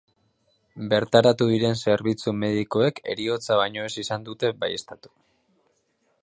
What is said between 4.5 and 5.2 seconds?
baieztatu.